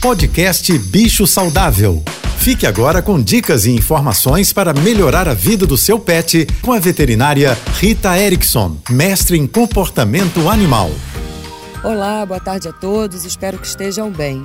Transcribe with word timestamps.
Podcast 0.00 0.78
Bicho 0.78 1.26
Saudável. 1.26 2.04
Fique 2.38 2.68
agora 2.68 3.02
com 3.02 3.20
dicas 3.20 3.66
e 3.66 3.72
informações 3.72 4.52
para 4.52 4.72
melhorar 4.72 5.28
a 5.28 5.34
vida 5.34 5.66
do 5.66 5.76
seu 5.76 5.98
pet 5.98 6.46
com 6.62 6.72
a 6.72 6.78
veterinária 6.78 7.58
Rita 7.80 8.16
Erickson, 8.16 8.76
mestre 8.88 9.36
em 9.36 9.44
comportamento 9.44 10.48
animal. 10.48 10.88
Olá, 11.82 12.24
boa 12.24 12.38
tarde 12.38 12.68
a 12.68 12.72
todos, 12.72 13.24
espero 13.24 13.58
que 13.58 13.66
estejam 13.66 14.08
bem. 14.08 14.40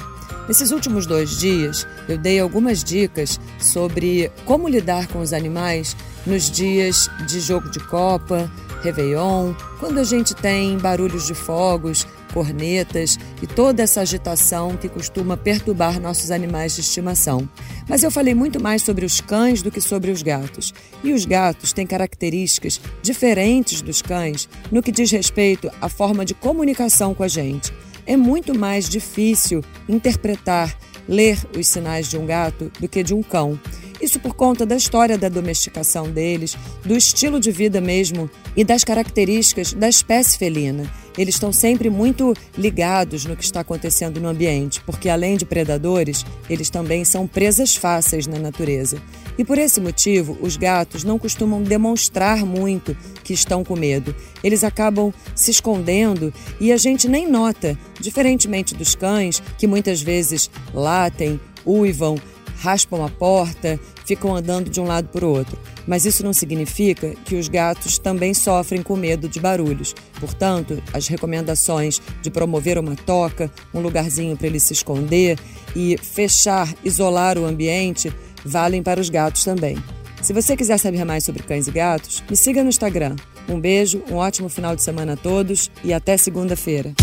Nesses 0.47 0.71
últimos 0.71 1.05
dois 1.05 1.37
dias, 1.37 1.87
eu 2.09 2.17
dei 2.17 2.39
algumas 2.39 2.83
dicas 2.83 3.39
sobre 3.59 4.31
como 4.45 4.67
lidar 4.67 5.07
com 5.07 5.19
os 5.19 5.33
animais 5.33 5.95
nos 6.25 6.49
dias 6.49 7.11
de 7.27 7.39
jogo 7.39 7.69
de 7.69 7.79
Copa, 7.79 8.51
Réveillon, 8.83 9.53
quando 9.79 9.99
a 9.99 10.03
gente 10.03 10.35
tem 10.35 10.77
barulhos 10.77 11.25
de 11.25 11.33
fogos, 11.33 12.05
cornetas 12.33 13.17
e 13.41 13.47
toda 13.47 13.81
essa 13.81 14.01
agitação 14.01 14.75
que 14.75 14.89
costuma 14.89 15.37
perturbar 15.37 16.01
nossos 16.01 16.31
animais 16.31 16.75
de 16.75 16.81
estimação. 16.81 17.47
Mas 17.87 18.03
eu 18.03 18.11
falei 18.11 18.33
muito 18.33 18.61
mais 18.61 18.81
sobre 18.81 19.05
os 19.05 19.21
cães 19.21 19.61
do 19.61 19.71
que 19.71 19.79
sobre 19.79 20.11
os 20.11 20.21
gatos. 20.21 20.73
E 21.03 21.13
os 21.13 21.25
gatos 21.25 21.71
têm 21.71 21.87
características 21.87 22.81
diferentes 23.01 23.81
dos 23.81 24.01
cães 24.01 24.49
no 24.69 24.81
que 24.81 24.91
diz 24.91 25.09
respeito 25.11 25.71
à 25.79 25.87
forma 25.87 26.25
de 26.25 26.33
comunicação 26.33 27.13
com 27.13 27.23
a 27.23 27.27
gente. 27.27 27.73
É 28.05 28.17
muito 28.17 28.57
mais 28.57 28.89
difícil 28.89 29.63
interpretar, 29.87 30.77
ler 31.07 31.37
os 31.57 31.67
sinais 31.67 32.09
de 32.09 32.17
um 32.17 32.25
gato 32.25 32.69
do 32.79 32.87
que 32.89 33.01
de 33.01 33.13
um 33.13 33.23
cão. 33.23 33.57
Isso 34.03 34.19
por 34.19 34.33
conta 34.33 34.65
da 34.65 34.75
história 34.75 35.17
da 35.17 35.29
domesticação 35.29 36.11
deles, 36.11 36.57
do 36.83 36.93
estilo 36.93 37.39
de 37.39 37.51
vida 37.51 37.79
mesmo 37.79 38.29
e 38.53 38.61
das 38.61 38.83
características 38.83 39.71
da 39.71 39.87
espécie 39.87 40.37
felina. 40.37 40.91
Eles 41.17 41.35
estão 41.35 41.53
sempre 41.53 41.89
muito 41.89 42.33
ligados 42.57 43.23
no 43.23 43.37
que 43.37 43.45
está 43.45 43.61
acontecendo 43.61 44.19
no 44.19 44.27
ambiente, 44.27 44.81
porque 44.81 45.07
além 45.07 45.37
de 45.37 45.45
predadores, 45.45 46.25
eles 46.49 46.69
também 46.69 47.05
são 47.05 47.25
presas 47.25 47.77
fáceis 47.77 48.27
na 48.27 48.37
natureza. 48.37 49.01
E 49.37 49.45
por 49.45 49.57
esse 49.57 49.79
motivo, 49.79 50.37
os 50.41 50.57
gatos 50.57 51.05
não 51.05 51.17
costumam 51.17 51.63
demonstrar 51.63 52.45
muito 52.45 52.97
que 53.23 53.33
estão 53.33 53.63
com 53.63 53.77
medo. 53.77 54.13
Eles 54.43 54.65
acabam 54.65 55.13
se 55.33 55.49
escondendo 55.49 56.33
e 56.59 56.73
a 56.73 56.77
gente 56.77 57.07
nem 57.07 57.25
nota, 57.25 57.79
diferentemente 58.01 58.75
dos 58.75 58.95
cães, 58.95 59.41
que 59.57 59.65
muitas 59.65 60.01
vezes 60.01 60.51
latem, 60.73 61.39
uivam, 61.65 62.17
raspam 62.63 63.03
a 63.05 63.09
porta, 63.09 63.77
ficam 64.05 64.33
andando 64.33 64.69
de 64.69 64.79
um 64.79 64.85
lado 64.85 65.09
para 65.09 65.25
o 65.25 65.29
outro. 65.29 65.59
Mas 65.85 66.05
isso 66.05 66.23
não 66.23 66.31
significa 66.31 67.13
que 67.25 67.35
os 67.35 67.49
gatos 67.49 67.99
também 67.99 68.33
sofrem 68.33 68.81
com 68.81 68.95
medo 68.95 69.27
de 69.27 69.37
barulhos. 69.37 69.93
Portanto, 70.17 70.81
as 70.93 71.07
recomendações 71.07 72.01
de 72.21 72.31
promover 72.31 72.77
uma 72.77 72.95
toca, 72.95 73.51
um 73.73 73.81
lugarzinho 73.81 74.37
para 74.37 74.47
ele 74.47 74.61
se 74.61 74.71
esconder 74.71 75.37
e 75.75 75.97
fechar, 76.01 76.73
isolar 76.85 77.37
o 77.37 77.45
ambiente 77.45 78.13
valem 78.45 78.81
para 78.81 79.01
os 79.01 79.09
gatos 79.09 79.43
também. 79.43 79.77
Se 80.21 80.31
você 80.31 80.55
quiser 80.55 80.77
saber 80.77 81.03
mais 81.03 81.25
sobre 81.25 81.43
cães 81.43 81.67
e 81.67 81.71
gatos, 81.71 82.23
me 82.29 82.37
siga 82.37 82.63
no 82.63 82.69
Instagram. 82.69 83.17
Um 83.49 83.59
beijo, 83.59 84.01
um 84.09 84.15
ótimo 84.15 84.47
final 84.47 84.73
de 84.73 84.81
semana 84.81 85.13
a 85.13 85.17
todos 85.17 85.69
e 85.83 85.91
até 85.91 86.15
segunda-feira. 86.15 86.93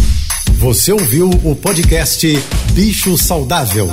Você 0.54 0.90
ouviu 0.90 1.28
o 1.44 1.54
podcast 1.54 2.26
Bicho 2.72 3.18
Saudável. 3.18 3.88